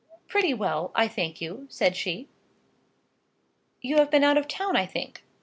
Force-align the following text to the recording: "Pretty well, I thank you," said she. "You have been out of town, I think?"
"Pretty 0.27 0.51
well, 0.51 0.91
I 0.95 1.07
thank 1.07 1.41
you," 1.41 1.67
said 1.69 1.95
she. 1.95 2.27
"You 3.83 3.97
have 3.97 4.09
been 4.09 4.23
out 4.23 4.35
of 4.39 4.47
town, 4.47 4.75
I 4.75 4.87
think?" 4.87 5.23